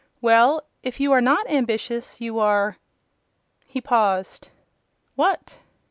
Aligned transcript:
"Well, 0.19 0.63
if 0.81 0.99
you 0.99 1.11
are 1.11 1.21
not 1.21 1.47
ambitious, 1.47 2.19
you 2.19 2.39
are—" 2.39 2.75
He 3.67 3.79
paused. 3.81 4.47
"What?" 5.13 5.59